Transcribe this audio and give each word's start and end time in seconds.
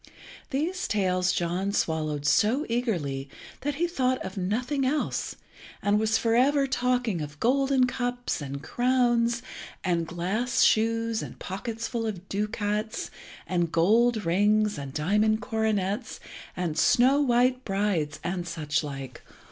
These 0.49 0.87
tales 0.87 1.31
John 1.31 1.71
swallowed 1.73 2.25
so 2.25 2.65
eagerly 2.67 3.29
that 3.59 3.75
he 3.75 3.85
thought 3.85 4.17
of 4.25 4.35
nothing 4.35 4.83
else, 4.83 5.35
and 5.79 5.99
was 5.99 6.17
for 6.17 6.35
ever 6.35 6.65
talking 6.65 7.21
of 7.21 7.39
golden 7.39 7.85
cups, 7.85 8.41
and 8.41 8.63
crowns, 8.63 9.43
and 9.83 10.07
glass 10.07 10.63
shoes, 10.63 11.21
and 11.21 11.37
pockets 11.37 11.87
full 11.87 12.07
of 12.07 12.27
ducats, 12.29 13.11
and 13.45 13.71
gold 13.71 14.25
rings, 14.25 14.75
and 14.79 14.91
diamond 14.91 15.39
coronets, 15.43 16.19
and 16.57 16.79
snow 16.79 17.21
white 17.21 17.63
brides, 17.63 18.19
and 18.23 18.47
such 18.47 18.83
like. 18.83 19.21